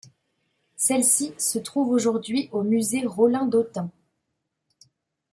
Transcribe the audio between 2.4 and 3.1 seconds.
au musée